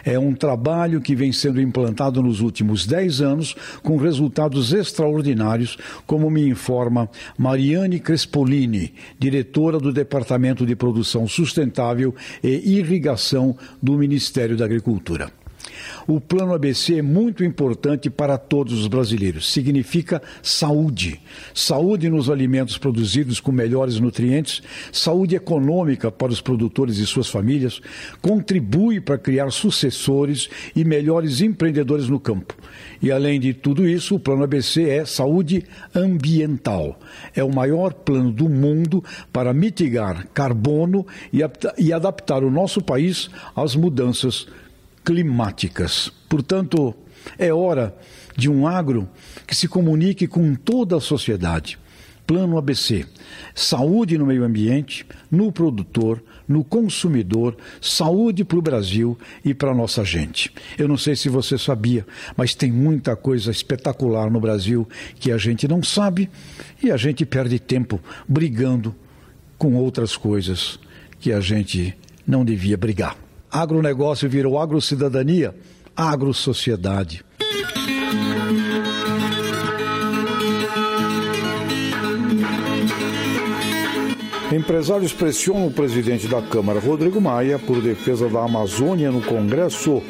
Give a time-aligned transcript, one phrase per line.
[0.03, 6.29] é um trabalho que vem sendo implantado nos últimos 10 anos com resultados extraordinários, como
[6.29, 14.65] me informa Mariane Crespolini, diretora do Departamento de Produção Sustentável e Irrigação do Ministério da
[14.65, 15.31] Agricultura.
[16.07, 19.51] O plano ABC é muito importante para todos os brasileiros.
[19.51, 21.19] Significa saúde.
[21.53, 27.81] Saúde nos alimentos produzidos com melhores nutrientes, saúde econômica para os produtores e suas famílias,
[28.21, 32.55] contribui para criar sucessores e melhores empreendedores no campo.
[33.01, 36.97] E além de tudo isso, o plano ABC é saúde ambiental.
[37.35, 39.03] É o maior plano do mundo
[39.33, 41.05] para mitigar carbono
[41.77, 44.66] e adaptar o nosso país às mudanças climáticas
[45.07, 46.11] climáticas.
[46.27, 46.93] Portanto,
[47.39, 47.95] é hora
[48.35, 49.07] de um agro
[49.47, 51.79] que se comunique com toda a sociedade.
[52.25, 53.05] Plano ABC:
[53.55, 59.73] saúde no meio ambiente, no produtor, no consumidor, saúde para o Brasil e para a
[59.73, 60.51] nossa gente.
[60.77, 64.85] Eu não sei se você sabia, mas tem muita coisa espetacular no Brasil
[65.21, 66.29] que a gente não sabe
[66.83, 67.97] e a gente perde tempo
[68.27, 68.93] brigando
[69.57, 70.77] com outras coisas
[71.17, 71.97] que a gente
[72.27, 73.26] não devia brigar.
[73.51, 75.55] Agronegócio virou agrocidadania,
[75.95, 77.23] agrosociedade.
[84.51, 90.01] Empresários pressionam o presidente da Câmara, Rodrigo Maia, por defesa da Amazônia no Congresso.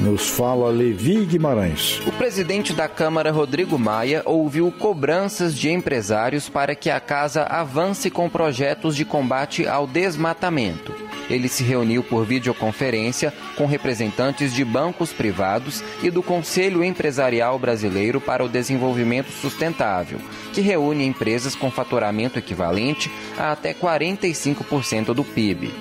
[0.00, 2.00] Nos fala Levi Guimarães.
[2.06, 8.10] O presidente da Câmara, Rodrigo Maia, ouviu cobranças de empresários para que a casa avance
[8.10, 11.05] com projetos de combate ao desmatamento.
[11.28, 18.20] Ele se reuniu por videoconferência com representantes de bancos privados e do Conselho Empresarial Brasileiro
[18.20, 20.18] para o Desenvolvimento Sustentável,
[20.52, 25.72] que reúne empresas com faturamento equivalente a até 45% do PIB.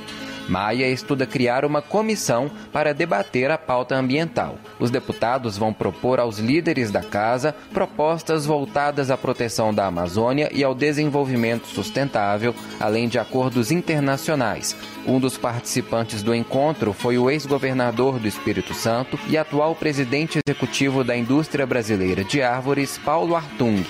[0.47, 4.57] Maia estuda criar uma comissão para debater a pauta ambiental.
[4.79, 10.63] Os deputados vão propor aos líderes da casa propostas voltadas à proteção da Amazônia e
[10.63, 14.75] ao desenvolvimento sustentável, além de acordos internacionais.
[15.07, 21.03] Um dos participantes do encontro foi o ex-governador do Espírito Santo e atual presidente executivo
[21.03, 23.83] da indústria brasileira de árvores, Paulo Artung.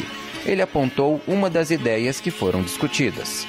[0.46, 3.48] Ele apontou uma das ideias que foram discutidas.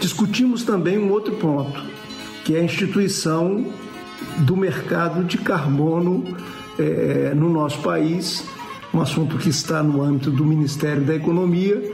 [0.00, 2.01] Discutimos também um outro ponto
[2.44, 3.66] que é a instituição
[4.38, 6.24] do mercado de carbono
[6.78, 8.44] é, no nosso país,
[8.92, 11.92] um assunto que está no âmbito do Ministério da Economia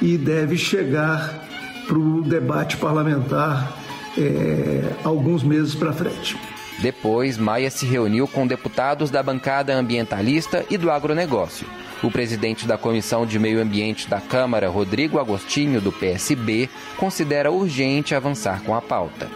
[0.00, 1.46] e deve chegar
[1.86, 3.76] para o debate parlamentar
[4.16, 6.36] é, alguns meses para frente.
[6.80, 11.66] Depois, Maia se reuniu com deputados da bancada ambientalista e do agronegócio.
[12.02, 18.14] O presidente da Comissão de Meio Ambiente da Câmara, Rodrigo Agostinho, do PSB, considera urgente
[18.14, 19.28] avançar com a pauta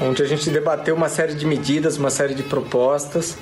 [0.00, 3.36] onde a gente debateu uma série de medidas, uma série de propostas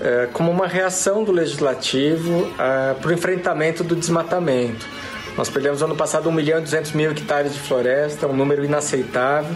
[0.00, 4.86] é, como uma reação do legislativo é, para o enfrentamento do desmatamento.
[5.36, 9.54] Nós perdemos ano passado 1 milhão e 200 mil hectares de floresta, um número inaceitável.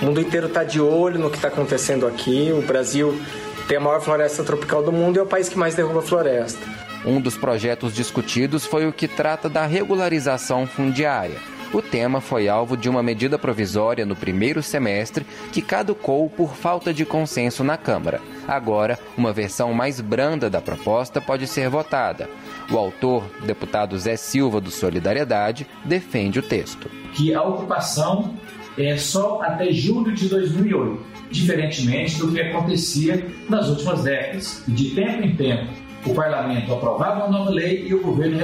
[0.00, 2.52] O mundo inteiro está de olho no que está acontecendo aqui.
[2.52, 3.18] O Brasil
[3.66, 6.60] tem a maior floresta tropical do mundo e é o país que mais derruba floresta.
[7.04, 11.55] Um dos projetos discutidos foi o que trata da regularização fundiária.
[11.72, 16.94] O tema foi alvo de uma medida provisória no primeiro semestre que caducou por falta
[16.94, 18.20] de consenso na Câmara.
[18.46, 22.30] Agora, uma versão mais branda da proposta pode ser votada.
[22.70, 26.88] O autor, deputado Zé Silva do Solidariedade, defende o texto.
[27.14, 28.34] Que a ocupação
[28.78, 34.62] é só até julho de 2008, diferentemente do que acontecia nas últimas décadas.
[34.68, 35.72] De tempo em tempo,
[36.10, 38.38] o parlamento aprovava uma nova lei e o governo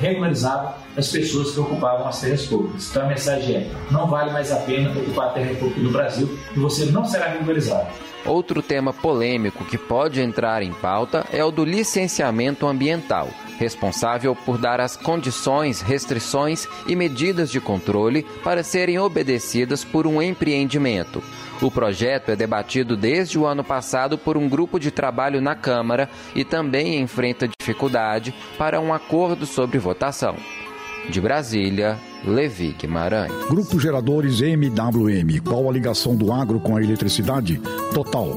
[0.00, 2.90] regularizava as pessoas que ocupavam as terras públicas.
[2.90, 6.38] Então a mensagem é: não vale mais a pena ocupar a terra pública no Brasil
[6.54, 7.88] e você não será regularizado.
[8.24, 14.58] Outro tema polêmico que pode entrar em pauta é o do licenciamento ambiental, responsável por
[14.58, 21.22] dar as condições, restrições e medidas de controle para serem obedecidas por um empreendimento.
[21.60, 26.08] O projeto é debatido desde o ano passado por um grupo de trabalho na Câmara
[26.34, 30.36] e também enfrenta dificuldade para um acordo sobre votação.
[31.08, 33.32] De Brasília, Levi Guimarães.
[33.48, 35.40] Grupo Geradores MWM.
[35.44, 37.60] Qual a ligação do agro com a eletricidade?
[37.94, 38.34] Total.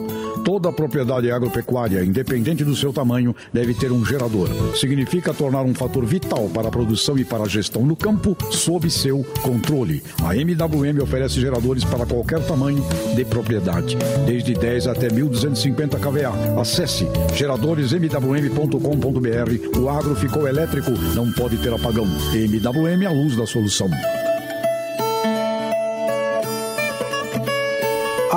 [0.49, 4.49] Toda propriedade agropecuária, independente do seu tamanho, deve ter um gerador.
[4.75, 8.89] Significa tornar um fator vital para a produção e para a gestão no campo sob
[8.89, 10.01] seu controle.
[10.23, 12.83] A MWM oferece geradores para qualquer tamanho
[13.15, 16.33] de propriedade, desde 10 até 1250 kVA.
[16.59, 19.77] Acesse geradoresmwm.com.br.
[19.77, 22.07] O agro ficou elétrico, não pode ter apagão.
[22.33, 23.87] MWM, a luz da solução.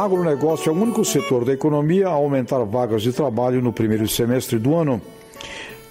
[0.05, 4.59] Agronegócio é o único setor da economia a aumentar vagas de trabalho no primeiro semestre
[4.59, 5.01] do ano.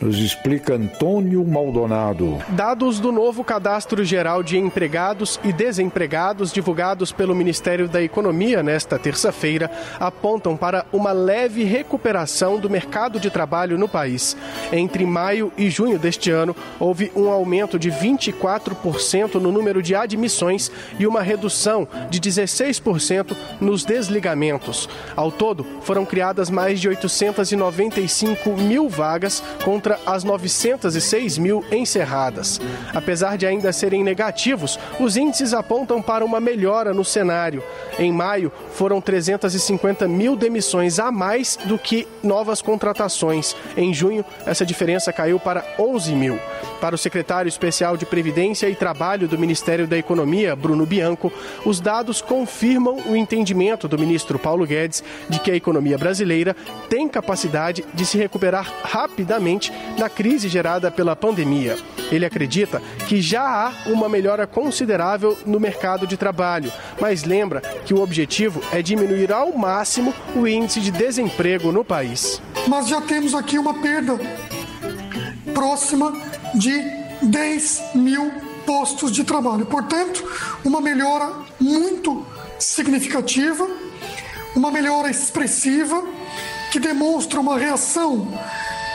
[0.01, 2.39] Nos explica Antônio Maldonado.
[2.49, 8.97] Dados do novo Cadastro Geral de Empregados e Desempregados, divulgados pelo Ministério da Economia nesta
[8.97, 9.69] terça-feira,
[9.99, 14.35] apontam para uma leve recuperação do mercado de trabalho no país.
[14.73, 20.71] Entre maio e junho deste ano, houve um aumento de 24% no número de admissões
[20.97, 24.89] e uma redução de 16% nos desligamentos.
[25.15, 32.61] Ao todo, foram criadas mais de 895 mil vagas contra contra as 906 mil encerradas.
[32.93, 37.63] Apesar de ainda serem negativos, os índices apontam para uma melhora no cenário.
[37.99, 43.55] Em maio, foram 350 mil demissões a mais do que novas contratações.
[43.75, 46.39] Em junho, essa diferença caiu para 11 mil.
[46.79, 51.31] Para o secretário especial de Previdência e Trabalho do Ministério da Economia, Bruno Bianco,
[51.65, 56.55] os dados confirmam o entendimento do ministro Paulo Guedes de que a economia brasileira
[56.89, 61.77] tem capacidade de se recuperar rapidamente da crise gerada pela pandemia.
[62.11, 67.93] Ele acredita que já há uma melhora considerável no mercado de trabalho, mas lembra que
[67.93, 72.41] o objetivo é diminuir ao máximo o índice de desemprego no país.
[72.67, 74.19] Mas já temos aqui uma perda
[75.53, 76.13] próxima
[76.55, 76.81] de
[77.21, 78.31] 10 mil
[78.65, 79.65] postos de trabalho.
[79.65, 80.23] Portanto,
[80.63, 82.25] uma melhora muito
[82.59, 83.67] significativa,
[84.55, 86.03] uma melhora expressiva
[86.71, 88.27] que demonstra uma reação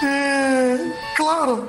[0.03, 0.79] é,
[1.17, 1.63] clara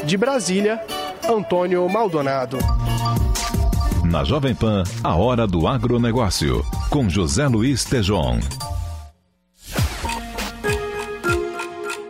[0.04, 0.80] De Brasília,
[1.28, 2.58] Antônio Maldonado.
[4.04, 8.38] Na Jovem Pan, a hora do agronegócio, com José Luiz Tejon.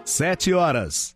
[0.05, 1.16] Sete horas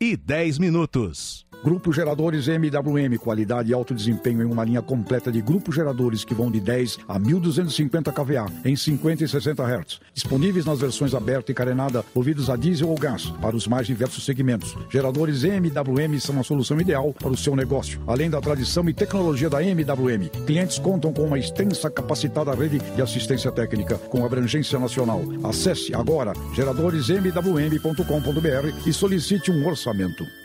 [0.00, 1.46] e dez minutos.
[1.62, 6.32] Grupo Geradores MWM, qualidade e alto desempenho em uma linha completa de grupos geradores que
[6.32, 10.00] vão de 10 a 1250 kVA em 50 e 60 Hz.
[10.14, 14.24] Disponíveis nas versões aberta e carenada, ouvidos a diesel ou gás, para os mais diversos
[14.24, 14.74] segmentos.
[14.88, 18.00] Geradores MWM são a solução ideal para o seu negócio.
[18.06, 23.02] Além da tradição e tecnologia da MWM, clientes contam com uma extensa capacitada rede de
[23.02, 25.20] assistência técnica com abrangência nacional.
[25.44, 30.39] Acesse agora geradoresmwm.com.br e solicite um orçamento.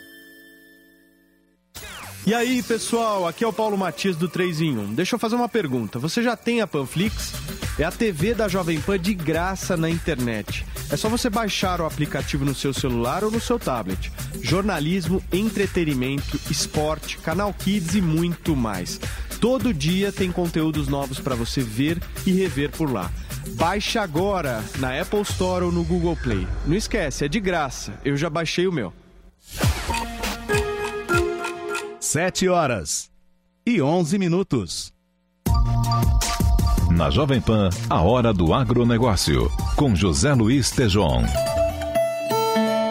[2.28, 4.96] E aí, pessoal, aqui é o Paulo Matias do 3 em 1.
[4.96, 6.00] Deixa eu fazer uma pergunta.
[6.00, 7.34] Você já tem a Panflix?
[7.78, 10.66] É a TV da Jovem Pan de graça na internet.
[10.90, 14.12] É só você baixar o aplicativo no seu celular ou no seu tablet.
[14.42, 19.00] Jornalismo, entretenimento, esporte, canal Kids e muito mais.
[19.40, 23.12] Todo dia tem conteúdos novos para você ver e rever por lá.
[23.50, 26.48] Baixe agora na Apple Store ou no Google Play.
[26.66, 27.94] Não esquece, é de graça.
[28.04, 28.92] Eu já baixei o meu.
[32.08, 33.10] Sete horas
[33.66, 34.94] e onze minutos.
[36.92, 41.24] Na Jovem Pan, a hora do agronegócio, com José Luiz Tejon.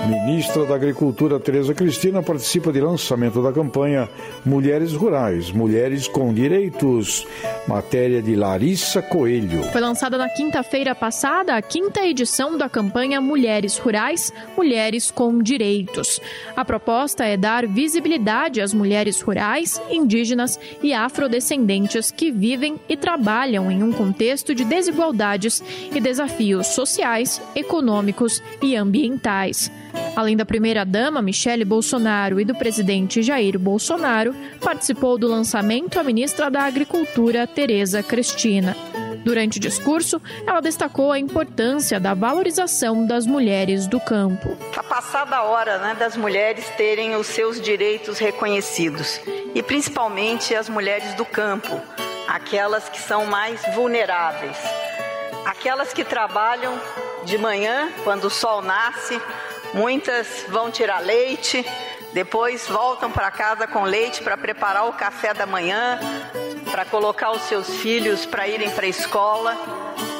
[0.06, 4.08] Ministra da Agricultura Tereza Cristina participa de lançamento da campanha
[4.44, 7.26] Mulheres Rurais, Mulheres com Direitos.
[7.66, 9.62] Matéria de Larissa Coelho.
[9.72, 16.20] Foi lançada na quinta-feira passada a quinta edição da campanha Mulheres Rurais, Mulheres com Direitos.
[16.54, 23.70] A proposta é dar visibilidade às mulheres rurais, indígenas e afrodescendentes que vivem e trabalham
[23.70, 29.70] em um contexto de desigualdades e desafios sociais, econômicos e ambientais.
[30.16, 36.48] Além da primeira-dama, Michele Bolsonaro, e do presidente Jair Bolsonaro, participou do lançamento a ministra
[36.48, 38.76] da Agricultura, Tereza Cristina.
[39.24, 44.56] Durante o discurso, ela destacou a importância da valorização das mulheres do campo.
[44.68, 49.20] Está passada a hora né, das mulheres terem os seus direitos reconhecidos,
[49.52, 51.80] e principalmente as mulheres do campo,
[52.28, 54.58] aquelas que são mais vulneráveis,
[55.44, 56.78] aquelas que trabalham
[57.24, 59.18] de manhã, quando o sol nasce,
[59.74, 61.66] Muitas vão tirar leite,
[62.12, 65.98] depois voltam para casa com leite para preparar o café da manhã,
[66.70, 69.56] para colocar os seus filhos para irem para a escola,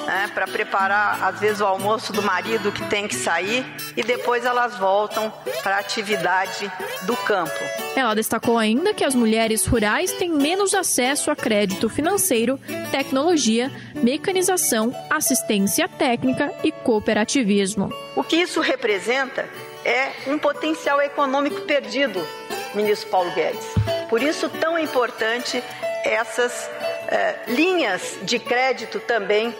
[0.06, 3.64] né, para preparar às vezes o almoço do marido que tem que sair
[3.96, 5.32] e depois elas voltam
[5.62, 6.70] para a atividade
[7.02, 7.52] do campo.
[7.96, 12.58] Ela destacou ainda que as mulheres rurais têm menos acesso a crédito financeiro,
[12.90, 17.90] tecnologia, mecanização, assistência técnica e cooperativismo.
[18.16, 19.48] O que isso representa
[19.84, 22.26] é um potencial econômico perdido,
[22.74, 23.66] ministro Paulo Guedes.
[24.08, 25.62] Por isso, tão importante
[26.04, 26.68] essas
[27.08, 29.54] eh, linhas de crédito também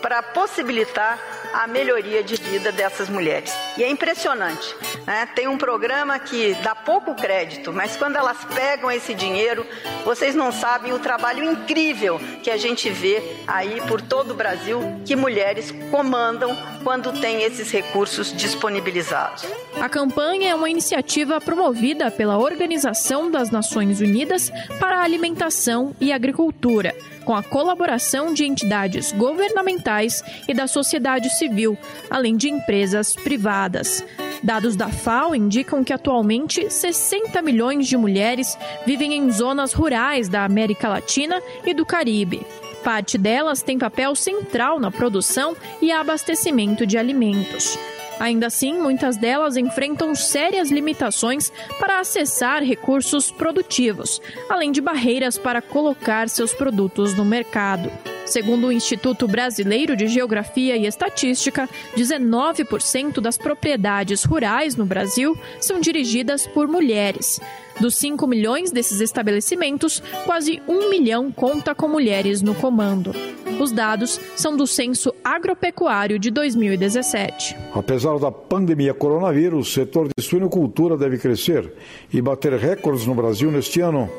[0.00, 1.18] para possibilitar
[1.52, 3.52] a melhoria de vida dessas mulheres.
[3.76, 4.74] E é impressionante,
[5.06, 5.26] né?
[5.34, 9.66] Tem um programa que dá pouco crédito, mas quando elas pegam esse dinheiro,
[10.04, 14.80] vocês não sabem o trabalho incrível que a gente vê aí por todo o Brasil
[15.04, 19.44] que mulheres comandam quando tem esses recursos disponibilizados.
[19.80, 26.12] A campanha é uma iniciativa promovida pela Organização das Nações Unidas para a Alimentação e
[26.12, 26.94] Agricultura
[27.26, 31.76] com a colaboração de entidades governamentais e da sociedade civil,
[32.08, 34.02] além de empresas privadas.
[34.42, 38.56] Dados da FAO indicam que atualmente 60 milhões de mulheres
[38.86, 42.46] vivem em zonas rurais da América Latina e do Caribe.
[42.84, 47.76] Parte delas tem papel central na produção e abastecimento de alimentos.
[48.18, 55.60] Ainda assim, muitas delas enfrentam sérias limitações para acessar recursos produtivos, além de barreiras para
[55.60, 57.90] colocar seus produtos no mercado.
[58.24, 65.80] Segundo o Instituto Brasileiro de Geografia e Estatística, 19% das propriedades rurais no Brasil são
[65.80, 67.40] dirigidas por mulheres.
[67.80, 73.12] Dos 5 milhões desses estabelecimentos, quase 1 milhão conta com mulheres no comando.
[73.60, 77.54] Os dados são do Censo Agropecuário de 2017.
[77.74, 81.70] Apesar da pandemia coronavírus, o setor de suinocultura deve crescer
[82.12, 84.10] e bater recordes no Brasil neste ano.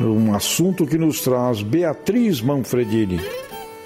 [0.00, 3.20] Um assunto que nos traz Beatriz Manfredini.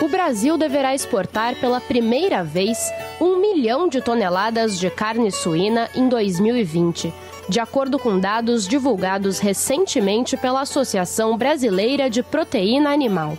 [0.00, 2.78] O Brasil deverá exportar pela primeira vez
[3.20, 7.12] um milhão de toneladas de carne suína em 2020
[7.50, 13.36] de acordo com dados divulgados recentemente pela Associação Brasileira de Proteína Animal.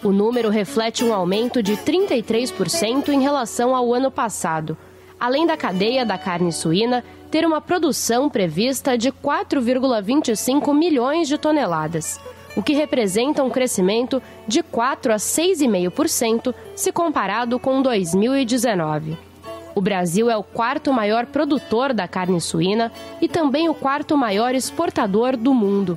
[0.00, 4.78] O número reflete um aumento de 33% em relação ao ano passado,
[5.18, 12.20] além da cadeia da carne suína ter uma produção prevista de 4,25 milhões de toneladas,
[12.54, 19.31] o que representa um crescimento de 4 a 6,5% se comparado com 2019.
[19.74, 24.54] O Brasil é o quarto maior produtor da carne suína e também o quarto maior
[24.54, 25.96] exportador do mundo.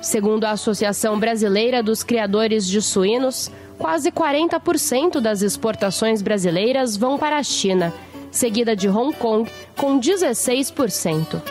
[0.00, 7.36] Segundo a Associação Brasileira dos Criadores de Suínos, quase 40% das exportações brasileiras vão para
[7.36, 7.92] a China,
[8.30, 11.42] seguida de Hong Kong, com 16%.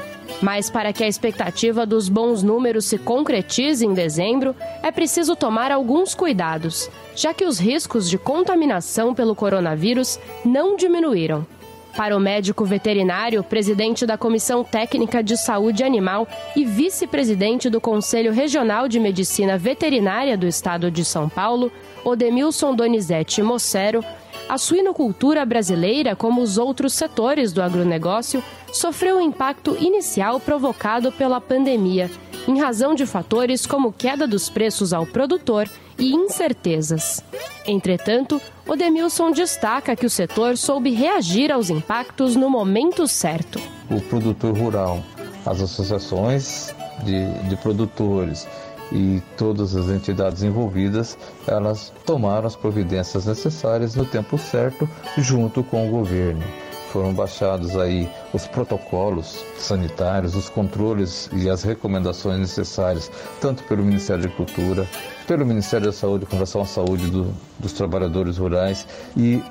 [0.42, 5.72] Mas para que a expectativa dos bons números se concretize em dezembro, é preciso tomar
[5.72, 11.46] alguns cuidados, já que os riscos de contaminação pelo coronavírus não diminuíram.
[11.98, 18.32] Para o médico veterinário, presidente da Comissão Técnica de Saúde Animal e vice-presidente do Conselho
[18.32, 21.72] Regional de Medicina Veterinária do Estado de São Paulo,
[22.06, 24.06] Odemilson Donizete Mossero,
[24.48, 31.42] a suinocultura brasileira, como os outros setores do agronegócio, sofreu um impacto inicial provocado pela
[31.42, 32.12] pandemia,
[32.48, 37.24] em razão de fatores como queda dos preços ao produtor e incertezas.
[37.66, 43.60] Entretanto, Odemilson destaca que o setor soube reagir aos impactos no momento certo.
[43.90, 45.04] O produtor rural,
[45.46, 46.74] as associações
[47.04, 48.48] de, de produtores,
[48.92, 55.88] e todas as entidades envolvidas, elas tomaram as providências necessárias no tempo certo junto com
[55.88, 56.44] o governo.
[56.92, 64.24] Foram baixados aí os protocolos sanitários, os controles e as recomendações necessárias, tanto pelo Ministério
[64.24, 64.88] da Agricultura,
[65.28, 69.42] pelo Ministério da Saúde com relação à saúde do, dos trabalhadores rurais e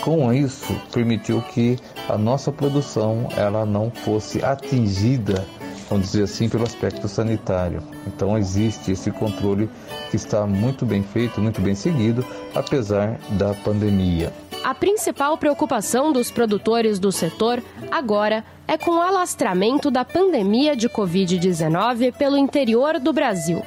[0.00, 1.78] com isso permitiu que
[2.08, 5.44] a nossa produção ela não fosse atingida
[5.88, 7.82] vamos dizer assim, pelo aspecto sanitário.
[8.06, 9.68] Então existe esse controle
[10.10, 14.32] que está muito bem feito, muito bem seguido, apesar da pandemia.
[14.64, 20.88] A principal preocupação dos produtores do setor agora é com o alastramento da pandemia de
[20.88, 23.62] Covid-19 pelo interior do Brasil.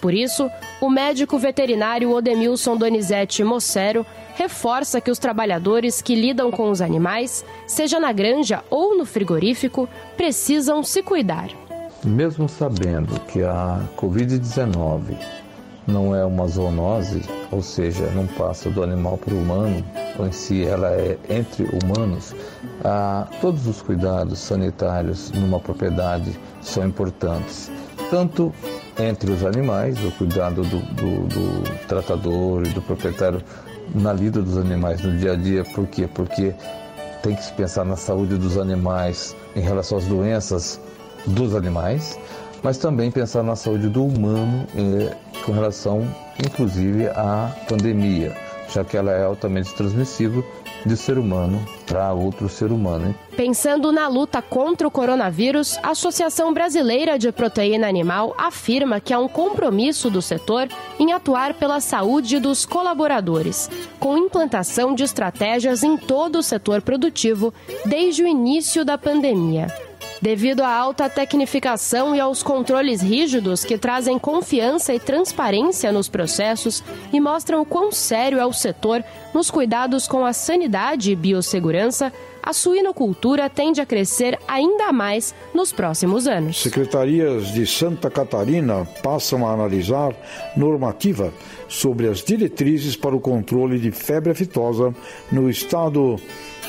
[0.00, 6.70] Por isso, o médico veterinário Odemilson Donizete Mossero reforça que os trabalhadores que lidam com
[6.70, 9.86] os animais, seja na granja ou no frigorífico,
[10.16, 11.50] precisam se cuidar.
[12.02, 15.41] Mesmo sabendo que a Covid-19
[15.86, 19.84] não é uma zoonose, ou seja, não passa do animal para o humano,
[20.18, 22.34] ou em si ela é entre humanos,
[22.84, 27.70] ah, todos os cuidados sanitários numa propriedade são importantes.
[28.10, 28.52] Tanto
[28.98, 33.42] entre os animais, o cuidado do, do, do tratador e do proprietário
[33.94, 35.64] na lida dos animais no dia a dia.
[35.64, 36.08] Por quê?
[36.12, 36.54] Porque
[37.22, 40.80] tem que se pensar na saúde dos animais em relação às doenças
[41.26, 42.18] dos animais,
[42.62, 46.06] mas também pensar na saúde do humano eh, com relação,
[46.38, 48.36] inclusive, à pandemia,
[48.68, 50.44] já que ela é altamente transmissível
[50.84, 53.14] de ser humano para outro ser humano.
[53.36, 59.18] Pensando na luta contra o coronavírus, a Associação Brasileira de Proteína Animal afirma que há
[59.18, 65.96] um compromisso do setor em atuar pela saúde dos colaboradores, com implantação de estratégias em
[65.96, 67.52] todo o setor produtivo
[67.86, 69.68] desde o início da pandemia.
[70.22, 76.80] Devido à alta tecnificação e aos controles rígidos que trazem confiança e transparência nos processos
[77.12, 79.02] e mostram o quão sério é o setor
[79.34, 85.72] nos cuidados com a sanidade e biossegurança, a suinocultura tende a crescer ainda mais nos
[85.72, 86.62] próximos anos.
[86.62, 90.14] Secretarias de Santa Catarina passam a analisar
[90.56, 91.32] normativa
[91.68, 94.94] sobre as diretrizes para o controle de febre aftosa
[95.32, 96.16] no estado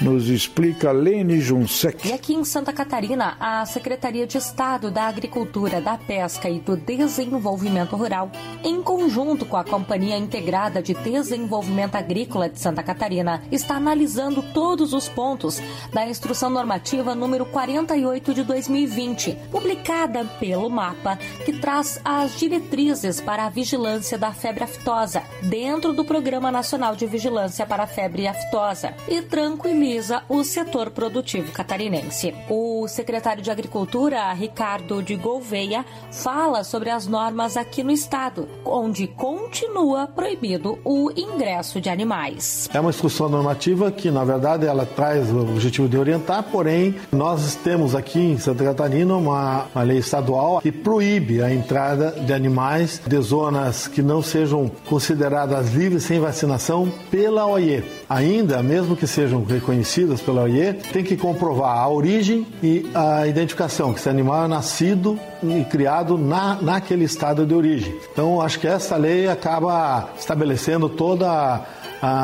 [0.01, 2.07] nos explica Lene Junsec.
[2.07, 6.75] E aqui em Santa Catarina, a Secretaria de Estado da Agricultura, da Pesca e do
[6.75, 8.31] Desenvolvimento Rural,
[8.63, 14.93] em conjunto com a Companhia Integrada de Desenvolvimento Agrícola de Santa Catarina, está analisando todos
[14.93, 22.37] os pontos da Instrução Normativa número 48 de 2020, publicada pelo MAPA, que traz as
[22.37, 27.87] diretrizes para a vigilância da febre aftosa dentro do Programa Nacional de Vigilância para a
[27.87, 29.82] Febre Aftosa e tranquiliza
[30.29, 32.33] o setor produtivo catarinense.
[32.49, 39.07] O secretário de Agricultura, Ricardo de Gouveia, fala sobre as normas aqui no estado, onde
[39.07, 42.69] continua proibido o ingresso de animais.
[42.73, 47.55] É uma instrução normativa que, na verdade, ela traz o objetivo de orientar, porém, nós
[47.55, 53.01] temos aqui em Santa Catarina uma, uma lei estadual que proíbe a entrada de animais
[53.05, 57.83] de zonas que não sejam consideradas livres sem vacinação pela OIE.
[58.13, 63.91] Ainda, mesmo que sejam reconhecidas pela OIE, tem que comprovar a origem e a identificação,
[63.91, 67.95] que esse animal é nascido e criado na, naquele estado de origem.
[68.11, 71.61] Então, acho que essa lei acaba estabelecendo toda ah,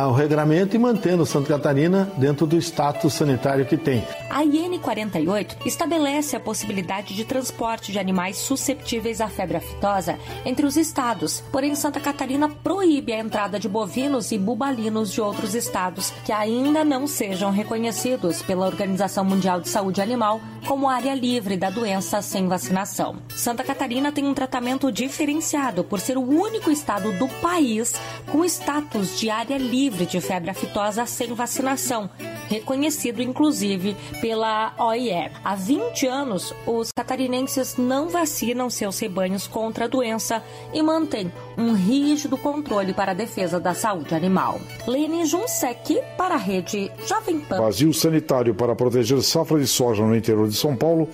[0.08, 4.06] o regramento e mantendo Santa Catarina dentro do status sanitário que tem.
[4.30, 10.66] A IN 48 estabelece a possibilidade de transporte de animais susceptíveis à febre aftosa entre
[10.66, 16.12] os estados, porém Santa Catarina proíbe a entrada de bovinos e bubalinos de outros estados
[16.26, 21.70] que ainda não sejam reconhecidos pela Organização Mundial de Saúde Animal como área livre da
[21.70, 23.18] doença sem vacinação.
[23.36, 27.94] Santa Catarina tem um tratamento diferenciado por ser o único estado do país
[28.32, 32.10] com status de área livre de febre aftosa sem vacinação,
[32.48, 35.32] reconhecido inclusive pela OIE.
[35.44, 40.44] Há 20 anos, os catarinenses não vacinam seus rebanhos contra a doença
[40.74, 44.60] e mantêm um rígido controle para a defesa da saúde animal.
[44.88, 47.58] Lene Junsec para a rede Jovem Pan.
[47.62, 51.08] Vazio sanitário para proteger safra de soja no interior de São Paulo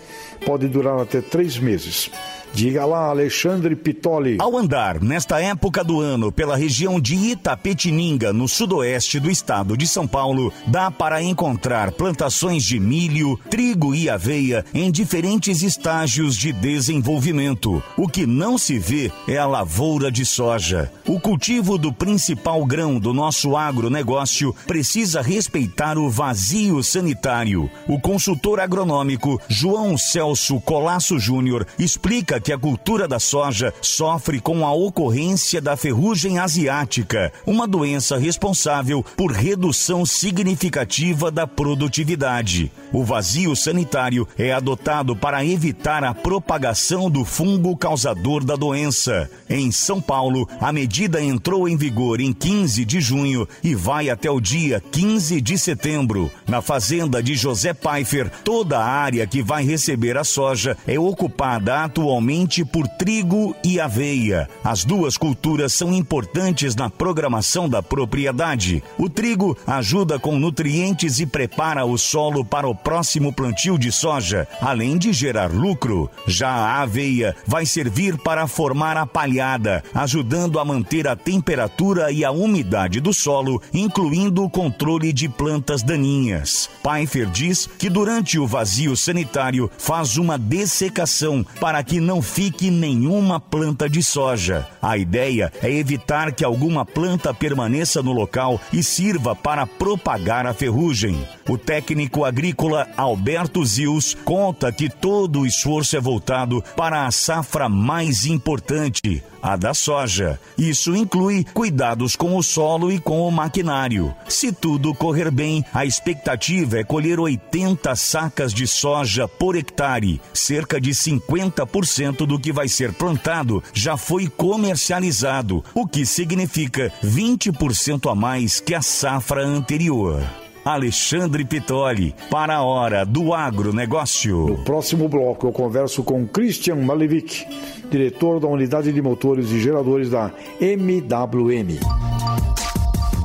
[0.46, 2.10] pode durar até três meses.
[2.56, 4.38] Diga lá, Alexandre Pitoli.
[4.40, 9.86] Ao andar nesta época do ano pela região de Itapetininga, no sudoeste do estado de
[9.86, 16.54] São Paulo, dá para encontrar plantações de milho, trigo e aveia em diferentes estágios de
[16.54, 17.84] desenvolvimento.
[17.98, 20.90] O que não se vê é a lavoura de soja.
[21.06, 27.70] O cultivo do principal grão do nosso agronegócio precisa respeitar o vazio sanitário.
[27.86, 34.64] O consultor agronômico João Celso Colasso Júnior explica que a cultura da soja sofre com
[34.64, 42.72] a ocorrência da ferrugem asiática, uma doença responsável por redução significativa da produtividade.
[42.94, 49.28] O vazio sanitário é adotado para evitar a propagação do fungo causador da doença.
[49.50, 54.30] Em São Paulo, a medida entrou em vigor em 15 de junho e vai até
[54.30, 56.30] o dia 15 de setembro.
[56.48, 61.84] Na fazenda de José Pfeiffer, toda a área que vai receber a soja é ocupada
[61.84, 62.35] atualmente
[62.66, 64.50] por trigo e aveia.
[64.64, 68.84] As duas culturas são importantes na programação da propriedade.
[68.98, 74.48] O trigo ajuda com nutrientes e prepara o solo para o próximo plantio de soja,
[74.60, 76.10] além de gerar lucro.
[76.28, 82.26] Já a aveia vai servir para formar a palhada, ajudando a manter a temperatura e
[82.26, 86.70] a umidade do solo, incluindo o controle de plantas daninhas.
[86.84, 93.40] Pfeiffer diz que durante o vazio sanitário faz uma dessecação para que não fique nenhuma
[93.40, 94.68] planta de soja.
[94.82, 100.54] A ideia é evitar que alguma planta permaneça no local e sirva para propagar a
[100.54, 101.26] ferrugem.
[101.50, 107.70] O técnico agrícola Alberto Zils conta que todo o esforço é voltado para a safra
[107.70, 110.40] mais importante, a da soja.
[110.58, 114.14] Isso inclui cuidados com o solo e com o maquinário.
[114.28, 120.82] Se tudo correr bem, a expectativa é colher 80 sacas de soja por hectare, cerca
[120.82, 128.16] de 50% do que vai ser plantado já foi comercializado, o que significa 20% a
[128.16, 130.24] mais que a safra anterior.
[130.66, 134.48] Alexandre Pitoli, para a hora do agronegócio.
[134.48, 137.46] No próximo bloco eu converso com Christian Malevich,
[137.92, 141.80] diretor da unidade de motores e geradores da MWM.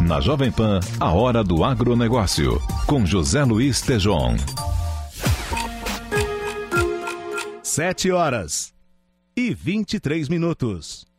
[0.02, 4.36] Na Jovem Pan, a hora do agronegócio, com José Luiz Tejon.
[7.62, 8.74] Sete horas
[9.34, 11.09] e 23 minutos.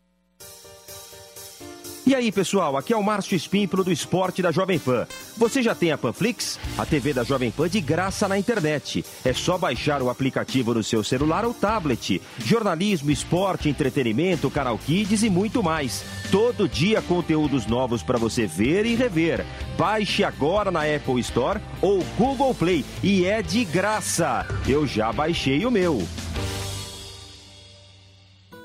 [2.11, 5.07] E aí, pessoal, aqui é o Márcio Espímpolo do Esporte da Jovem Pan.
[5.37, 6.59] Você já tem a Panflix?
[6.77, 9.05] A TV da Jovem Pan de graça na internet.
[9.23, 12.21] É só baixar o aplicativo no seu celular ou tablet.
[12.37, 16.03] Jornalismo, esporte, entretenimento, canal Kids e muito mais.
[16.29, 19.45] Todo dia conteúdos novos para você ver e rever.
[19.77, 24.45] Baixe agora na Apple Store ou Google Play e é de graça.
[24.67, 26.05] Eu já baixei o meu.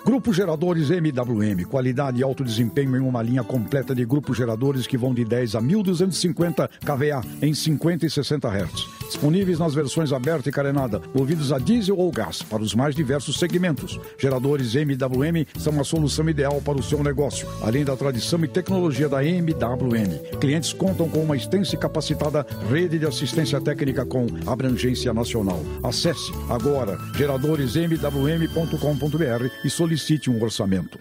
[0.06, 4.96] Grupo Geradores MWM, qualidade e alto desempenho em uma linha completa de grupos geradores que
[4.96, 8.86] vão de 10 a 1250 kVA em 50 e 60 Hz.
[9.06, 13.36] Disponíveis nas versões aberta e carenada, movidos a diesel ou gás, para os mais diversos
[13.36, 13.98] segmentos.
[14.16, 19.08] Geradores MWM são a solução ideal para o seu negócio, além da tradição e tecnologia
[19.08, 20.38] da MWM.
[20.40, 25.60] Clientes contam com uma extensa e capacitada rede de assistência técnica com abrangência nacional.
[25.82, 29.95] Acesse agora geradoresmwm.com.br e solicite
[30.28, 30.98] um orçamento.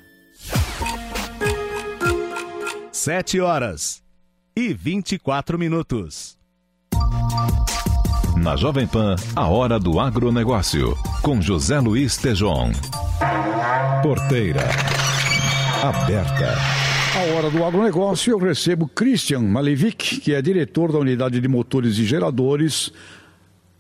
[2.92, 4.02] Sete horas
[4.56, 6.38] e 24 minutos.
[8.38, 12.72] Na Jovem Pan, a hora do agronegócio, com José Luiz Tejon.
[14.02, 14.64] Porteira
[15.84, 16.54] aberta.
[17.16, 21.98] A hora do agronegócio, eu recebo Christian Malevich, que é diretor da unidade de motores
[21.98, 22.92] e geradores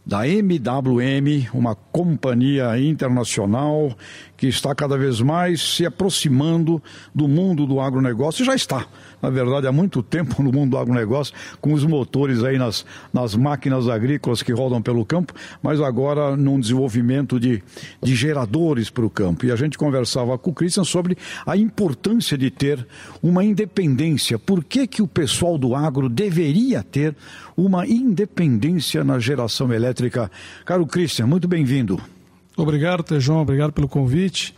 [0.05, 3.97] da MWM, uma companhia internacional
[4.37, 6.81] que está cada vez mais se aproximando
[7.13, 8.85] do mundo do agronegócio, e já está,
[9.21, 13.35] na verdade, há muito tempo no mundo do agronegócio, com os motores aí nas, nas
[13.35, 17.63] máquinas agrícolas que rodam pelo campo, mas agora num desenvolvimento de,
[18.01, 19.45] de geradores para o campo.
[19.45, 22.85] E a gente conversava com o Christian sobre a importância de ter
[23.21, 24.37] uma independência.
[24.37, 27.15] Por que, que o pessoal do agro deveria ter
[27.55, 30.29] uma independência na geração elétrica?
[30.65, 32.14] Caro Christian, muito bem-vindo.
[32.57, 34.55] Obrigado, Tejão, obrigado pelo convite.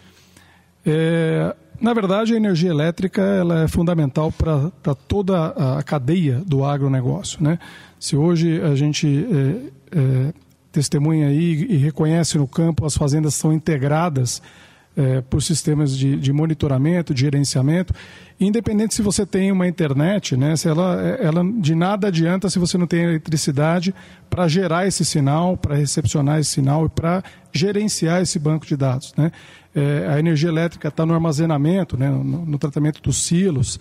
[0.86, 7.43] É, na verdade, a energia elétrica ela é fundamental para toda a cadeia do agronegócio.
[7.43, 7.60] Né?
[7.99, 9.27] Se hoje a gente
[9.91, 10.33] é, é,
[10.71, 14.41] testemunha aí e reconhece no campo as fazendas são integradas
[14.97, 17.93] é, por sistemas de, de, monitoramento, de gerenciamento,
[18.39, 22.79] independente se você tem uma internet, né, se ela, ela de nada adianta se você
[22.79, 23.93] não tem eletricidade
[24.27, 29.13] para gerar esse sinal, para recepcionar esse sinal e para gerenciar esse banco de dados.
[29.15, 29.31] Né?
[29.75, 33.79] É, a energia elétrica está no armazenamento, né, no, no, tratamento dos silos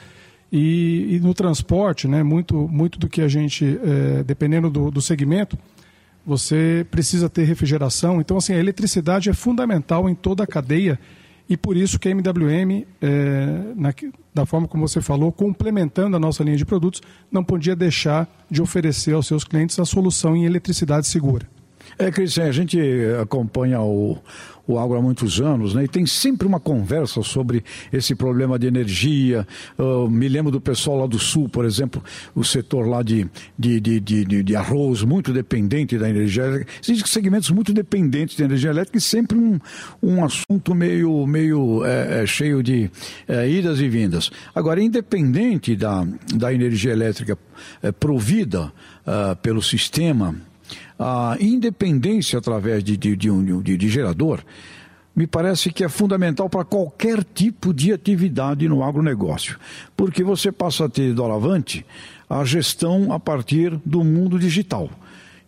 [0.53, 5.01] e, e, no transporte, né, muito, muito do que a gente, é, dependendo do, do
[5.01, 5.57] segmento,
[6.27, 8.21] você precisa ter refrigeração.
[8.21, 10.99] Então, assim, a eletricidade é fundamental em toda a cadeia
[11.49, 13.95] e por isso que a MWM, é, na,
[14.35, 18.61] da forma como você falou, complementando a nossa linha de produtos, não podia deixar de
[18.61, 21.49] oferecer aos seus clientes a solução em eletricidade segura.
[21.99, 22.79] É, Cristian, a gente
[23.21, 24.19] acompanha o,
[24.67, 25.85] o agro há muitos anos, né?
[25.85, 29.47] E tem sempre uma conversa sobre esse problema de energia.
[30.11, 32.03] Me lembro do pessoal lá do sul, por exemplo,
[32.35, 36.73] o setor lá de, de, de, de, de arroz, muito dependente da energia elétrica.
[36.83, 39.59] Existem segmentos muito dependentes de energia elétrica e sempre um,
[40.03, 42.91] um assunto meio, meio é, é, cheio de
[43.29, 44.31] é, idas e vindas.
[44.55, 47.39] Agora, independente da, da energia elétrica
[47.83, 48.73] é, provida
[49.07, 50.35] uh, pelo sistema,
[50.99, 54.43] a independência através de, de, de, um, de, de gerador
[55.15, 59.59] me parece que é fundamental para qualquer tipo de atividade no agronegócio,
[59.97, 61.87] porque você passa a ter doravante
[62.29, 64.91] a gestão a partir do mundo digital.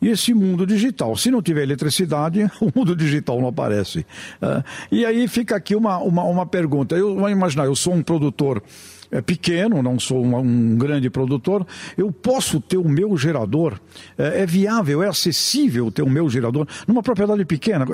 [0.01, 4.07] E esse mundo digital, se não tiver eletricidade, o mundo digital não aparece.
[4.41, 6.97] Uh, e aí fica aqui uma, uma, uma pergunta.
[6.97, 8.63] Eu vou imaginar, eu sou um produtor
[9.11, 11.67] é pequeno, não sou um, um, grande produtor,
[11.97, 13.81] eu posso ter o meu gerador,
[14.17, 17.87] é, é, viável, é acessível ter o meu gerador numa propriedade pequena.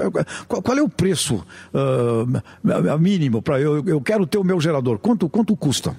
[0.49, 4.99] Qual, qual é o preço uh, mínimo para eu, eu quero ter o meu gerador?
[4.99, 5.97] Quanto, quanto custa?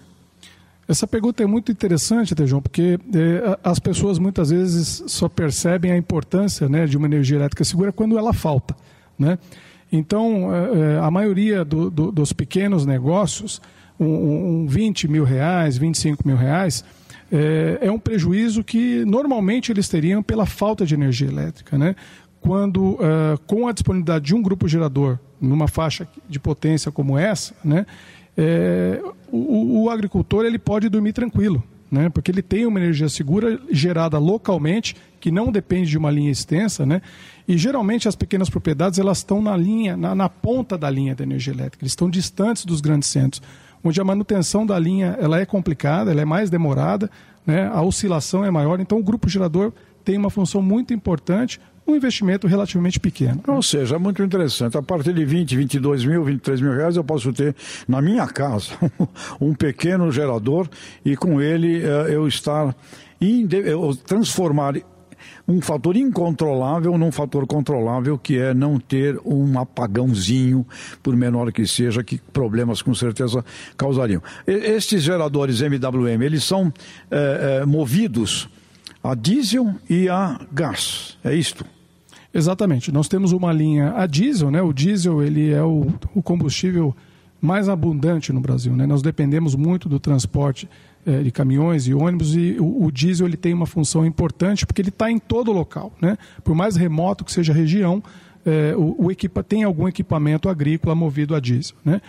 [0.87, 5.97] Essa pergunta é muito interessante, Tejão, porque é, as pessoas muitas vezes só percebem a
[5.97, 8.75] importância né, de uma energia elétrica segura quando ela falta.
[9.17, 9.39] Né?
[9.91, 13.59] Então, é, a maioria do, do, dos pequenos negócios
[13.99, 16.83] um, um 20 mil reais, 25 mil reais,
[17.31, 21.77] é, é, um prejuízo que normalmente eles teriam pela falta de energia elétrica.
[21.77, 21.95] Né?
[22.39, 27.55] Quando, uh, com a disponibilidade de um grupo gerador numa faixa de potência como essa,
[27.63, 27.85] né,
[28.37, 33.59] é, o, o, agricultor ele pode dormir tranquilo, né, porque ele tem uma energia segura
[33.71, 37.01] gerada localmente, que não depende de uma linha extensa, né,
[37.47, 41.23] e geralmente as pequenas propriedades elas estão na linha, na, na ponta da linha da
[41.23, 43.41] energia elétrica, eles estão distantes dos grandes centros
[43.85, 47.09] onde a manutenção da linha ela é complicada, ela é mais demorada,
[47.45, 47.69] né?
[47.71, 49.71] a oscilação é maior, então o grupo gerador
[50.03, 53.43] tem uma função muito importante, um investimento relativamente pequeno.
[53.47, 54.75] Ou seja, é muito interessante.
[54.75, 57.55] A partir de 20, 22 mil, 23 mil reais, eu posso ter
[57.87, 58.71] na minha casa
[59.39, 60.67] um pequeno gerador
[61.03, 62.75] e com ele eh, eu estar
[64.05, 64.75] transformar
[65.47, 70.65] um fator incontrolável num fator controlável, que é não ter um apagãozinho,
[71.03, 73.43] por menor que seja, que problemas com certeza
[73.77, 74.21] causariam.
[74.45, 76.73] Estes geradores MWM, eles são
[77.11, 78.49] é, é, movidos
[79.03, 81.65] a diesel e a gás, é isto?
[82.33, 82.91] Exatamente.
[82.91, 84.61] Nós temos uma linha a diesel, né?
[84.61, 86.93] O diesel ele é o, o combustível
[87.39, 88.85] mais abundante no Brasil, né?
[88.85, 90.67] Nós dependemos muito do transporte
[91.05, 94.89] é, de caminhões e ônibus e o, diesel ele tem uma função importante porque ele
[94.89, 96.17] está em todo local, né?
[96.43, 98.01] Por mais remoto que seja a região,
[98.45, 102.01] é, o, equipa, tem algum equipamento agrícola movido a diesel, né?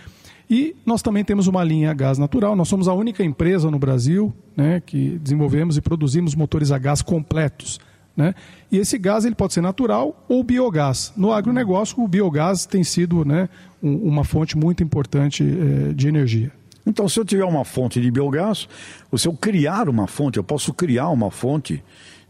[0.49, 2.55] E nós também temos uma linha a gás natural.
[2.55, 7.01] Nós somos a única empresa no Brasil né, que desenvolvemos e produzimos motores a gás
[7.01, 7.81] completos.
[8.15, 8.33] Né?
[8.71, 11.11] E esse gás ele pode ser natural ou biogás.
[11.17, 13.49] No agronegócio, o biogás tem sido né,
[13.83, 16.51] um, uma fonte muito importante eh, de energia.
[16.87, 18.67] Então, se eu tiver uma fonte de biogás,
[19.11, 21.83] ou se eu criar uma fonte, eu posso criar uma fonte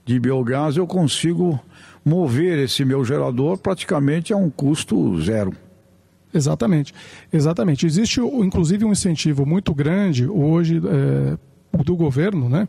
[0.04, 1.60] de biogás, eu consigo
[2.04, 5.54] mover esse meu gerador praticamente a um custo zero.
[6.34, 6.94] Exatamente,
[7.32, 7.86] exatamente.
[7.86, 12.68] Existe, inclusive, um incentivo muito grande hoje é, do governo, né,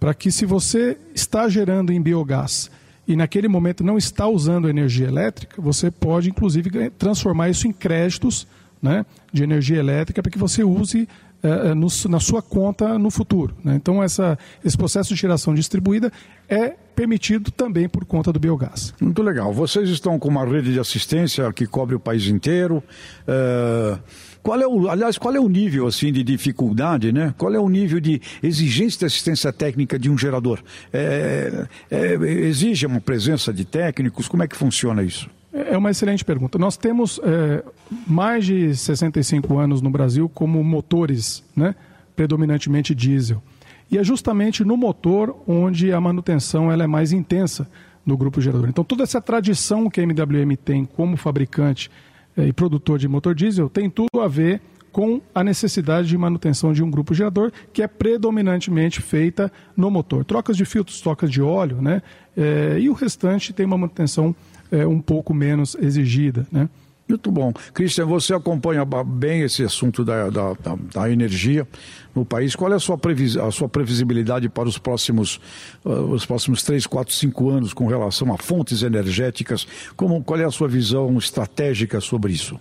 [0.00, 2.70] para que se você está gerando em biogás
[3.06, 8.46] e naquele momento não está usando energia elétrica, você pode inclusive transformar isso em créditos
[8.80, 11.08] né, de energia elétrica para que você use
[11.42, 13.54] uh, no, na sua conta no futuro.
[13.64, 13.74] Né?
[13.76, 16.12] Então essa, esse processo de geração distribuída
[16.48, 18.94] é permitido também por conta do biogás.
[19.00, 19.52] Muito legal.
[19.52, 22.82] Vocês estão com uma rede de assistência que cobre o país inteiro.
[23.26, 23.98] Uh
[24.46, 27.34] qual é o, aliás, qual é o nível assim de dificuldade, né?
[27.36, 30.62] Qual é o nível de exigência de assistência técnica de um gerador?
[30.92, 34.28] É, é, exige uma presença de técnicos?
[34.28, 35.28] Como é que funciona isso?
[35.70, 36.58] É uma excelente pergunta.
[36.58, 37.64] Nós temos é,
[38.06, 41.74] mais de 65 anos no Brasil como motores, né?
[42.14, 43.42] predominantemente diesel.
[43.90, 47.68] E é justamente no motor onde a manutenção ela é mais intensa
[48.04, 48.68] no grupo gerador.
[48.68, 51.90] Então, toda essa tradição que a MWM tem como fabricante
[52.36, 54.60] e produtor de motor diesel tem tudo a ver
[54.92, 60.24] com a necessidade de manutenção de um grupo gerador que é predominantemente feita no motor.
[60.24, 62.02] Trocas de filtros, trocas de óleo, né?
[62.36, 64.34] É, e o restante tem uma manutenção
[64.70, 66.68] é, um pouco menos exigida, né?
[67.08, 67.52] Muito bom.
[67.72, 71.66] Cristian, você acompanha bem esse assunto da, da, da, da energia
[72.12, 72.56] no país.
[72.56, 75.40] Qual é a sua, previs, a sua previsibilidade para os próximos,
[75.84, 79.68] uh, os próximos 3, 4, 5 anos com relação a fontes energéticas?
[79.94, 82.58] Como, qual é a sua visão estratégica sobre isso?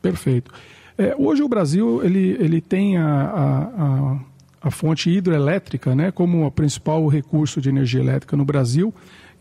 [0.00, 0.50] Perfeito.
[0.96, 4.18] É, hoje o Brasil ele, ele tem a, a, a,
[4.62, 8.92] a fonte hidroelétrica né, como o principal recurso de energia elétrica no Brasil.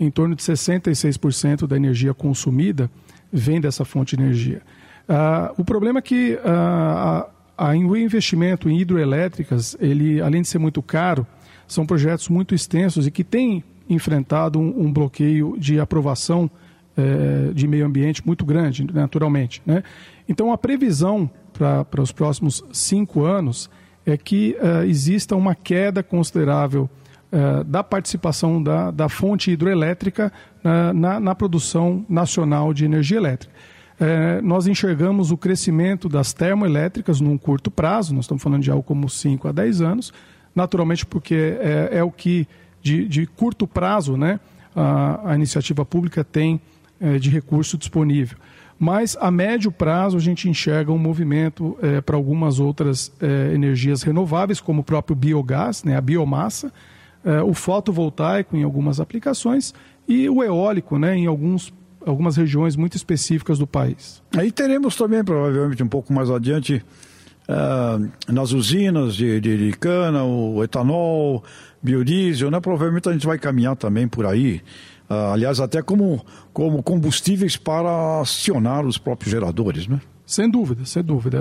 [0.02, 2.90] Em torno de 66% da energia consumida
[3.32, 4.64] vem dessa fonte de energia.
[5.08, 10.58] Uh, o problema é que uh, a, o investimento em hidroelétricas, ele, além de ser
[10.58, 11.28] muito caro,
[11.68, 16.50] são projetos muito extensos e que têm enfrentado um, um bloqueio de aprovação
[16.98, 19.62] eh, de meio ambiente muito grande, naturalmente.
[19.66, 19.82] Né?
[20.28, 23.70] Então, a previsão para os próximos cinco anos
[24.06, 26.90] é que uh, exista uma queda considerável
[27.32, 30.32] uh, da participação da, da fonte hidroelétrica
[30.94, 33.54] na, na, produção nacional de energia elétrica.
[34.00, 38.84] Uh, nós enxergamos o crescimento das termoelétricas num curto prazo, nós estamos falando de algo
[38.84, 40.14] como 5 a 10 anos,
[40.56, 42.48] naturalmente porque é, é o que
[42.82, 44.40] de, de, curto prazo né,
[44.76, 46.60] a, a iniciativa pública tem
[47.00, 48.38] é, de recurso disponível.
[48.80, 54.02] Mas a médio prazo a gente enxerga um movimento é, para algumas outras é, energias
[54.02, 56.74] renováveis, como o próprio biogás, né, a biomassa,
[57.24, 59.74] é, o fotovoltaico em algumas aplicações
[60.08, 61.74] e o eólico né, em alguns,
[62.06, 64.22] algumas regiões muito específicas do país.
[64.36, 66.84] Aí teremos também, provavelmente um pouco mais adiante,
[67.48, 71.44] uh, nas usinas de, de, de, cana, o etanol,
[71.82, 72.60] biodiesel, né?
[72.60, 74.62] provavelmente a gente vai caminhar também por aí.
[75.10, 80.00] Uh, aliás, até como, como combustíveis para acionar os próprios geradores, né?
[80.26, 81.40] Sem dúvida, sem dúvida.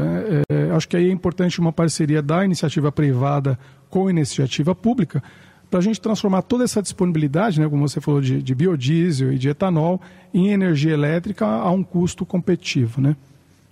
[0.50, 3.56] É, é, acho que aí é importante uma parceria da iniciativa privada
[3.88, 5.22] com a iniciativa pública,
[5.70, 9.38] para a gente transformar toda essa disponibilidade, né, como você falou, de, de biodiesel e
[9.38, 10.00] de etanol,
[10.34, 13.00] em energia elétrica a um custo competitivo.
[13.00, 13.14] Né?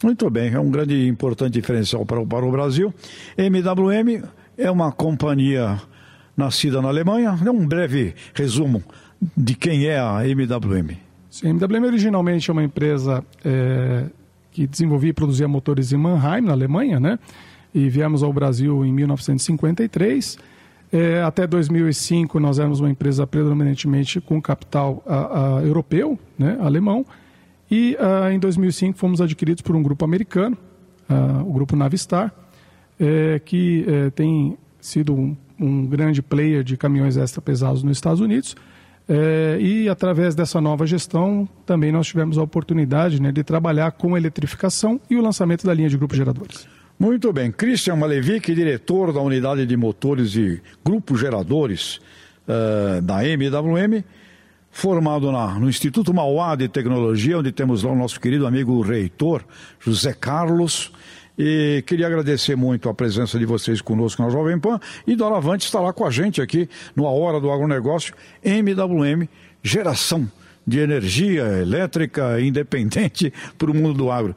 [0.03, 2.95] Muito bem, é um grande e importante diferencial para, para o Brasil.
[3.37, 4.23] MWM
[4.57, 5.81] é uma companhia
[6.37, 7.33] nascida na Alemanha.
[7.33, 8.83] Dê um breve resumo
[9.37, 10.97] de quem é a MWM.
[11.29, 14.05] Sim, a MWM originalmente é uma empresa é,
[14.53, 17.19] que desenvolvia e produzia motores em Mannheim, na Alemanha, né?
[17.75, 20.39] E viemos ao Brasil em 1953
[20.93, 27.05] é, até 2005, nós éramos uma empresa predominantemente com capital a, a, europeu, né, alemão,
[27.71, 30.57] e a, em 2005 fomos adquiridos por um grupo americano,
[31.47, 32.35] o grupo Navistar,
[32.99, 38.21] é, que é, tem sido um, um, grande player de caminhões extra pesados nos Estados
[38.21, 38.57] Unidos.
[39.09, 44.17] É, e através dessa nova gestão, também nós tivemos a oportunidade né, de trabalhar com
[44.17, 46.69] eletrificação e o lançamento da linha de grupos geradores.
[46.99, 47.53] Muito bem.
[47.53, 52.01] Christian Malevich, diretor da unidade de motores e grupos geradores
[52.49, 54.03] uh, da MWM,
[54.69, 59.45] formado na, no Instituto Mauá de Tecnologia, onde temos lá o nosso querido amigo reitor,
[59.79, 60.91] José Carlos.
[61.39, 64.81] E queria agradecer muito a presença de vocês conosco na Jovem Pan.
[65.07, 69.29] E doravante estará com a gente aqui no A Hora do Agronegócio, MWM,
[69.63, 70.29] geração
[70.67, 74.37] de energia elétrica independente para o mundo do agro.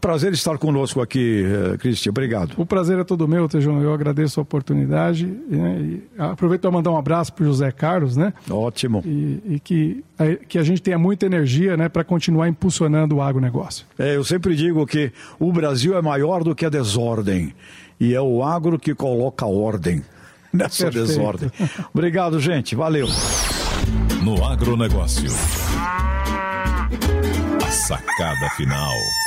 [0.00, 2.10] Prazer estar conosco aqui, uh, Cristian.
[2.10, 2.54] Obrigado.
[2.56, 3.80] O prazer é todo meu, Tejão.
[3.80, 5.26] Eu agradeço a oportunidade.
[5.26, 5.80] Né?
[5.80, 8.32] E aproveito para mandar um abraço para o José Carlos, né?
[8.50, 9.02] Ótimo.
[9.04, 13.22] E, e que, a, que a gente tenha muita energia né, para continuar impulsionando o
[13.22, 13.86] agronegócio.
[13.98, 17.54] É, eu sempre digo que o Brasil é maior do que a desordem.
[17.98, 20.02] E é o agro que coloca ordem
[20.52, 21.06] nessa Perfeito.
[21.06, 21.50] desordem.
[21.92, 22.74] Obrigado, gente.
[22.74, 23.06] Valeu.
[24.22, 25.30] No agronegócio
[27.70, 29.25] Sacada final.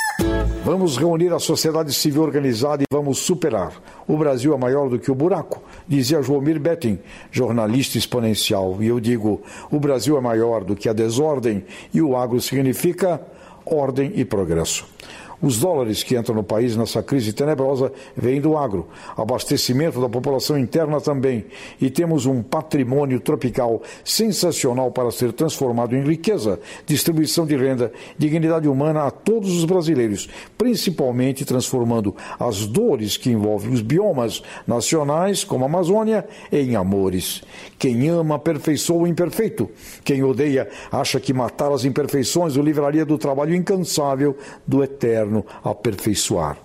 [0.63, 3.73] Vamos reunir a sociedade civil organizada e vamos superar.
[4.07, 6.99] O Brasil é maior do que o buraco, dizia Joamir Betting,
[7.31, 8.77] jornalista exponencial.
[8.79, 9.41] E eu digo:
[9.71, 13.21] o Brasil é maior do que a desordem e o agro significa
[13.65, 14.85] ordem e progresso.
[15.41, 20.57] Os dólares que entram no país nessa crise tenebrosa vêm do agro, abastecimento da população
[20.57, 21.45] interna também,
[21.79, 28.67] e temos um patrimônio tropical sensacional para ser transformado em riqueza, distribuição de renda, dignidade
[28.67, 30.27] humana a todos os brasileiros,
[30.57, 37.41] principalmente transformando as dores que envolvem os biomas nacionais, como a Amazônia, em amores.
[37.77, 39.69] Quem ama aperfeiçoa o imperfeito.
[40.03, 44.35] Quem odeia acha que matar as imperfeições o livraria do trabalho incansável
[44.67, 45.28] do eterno
[45.63, 46.57] aperfeiçoar.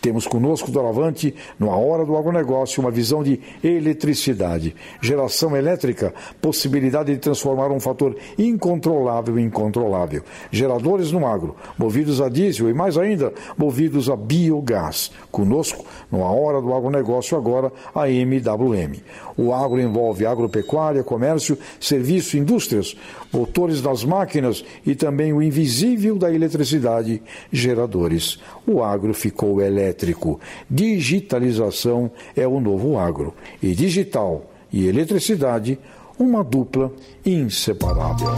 [0.00, 7.18] Temos conosco, doravante, no Hora do Agronegócio, uma visão de eletricidade, geração elétrica, possibilidade de
[7.18, 10.22] transformar um fator incontrolável em controlável.
[10.50, 15.10] Geradores no agro, movidos a diesel e, mais ainda, movidos a biogás.
[15.30, 19.02] Conosco, no Hora do Agronegócio, agora, a MWM.
[19.36, 22.96] O agro envolve agropecuária, comércio, serviço, indústrias,
[23.32, 27.22] motores das máquinas e também o invisível da eletricidade,
[27.52, 28.38] geradores.
[28.66, 30.40] O agro ficou elétrico.
[30.68, 33.34] Digitalização é o novo agro.
[33.62, 35.78] E digital e eletricidade,
[36.18, 36.92] uma dupla
[37.24, 38.34] inseparável.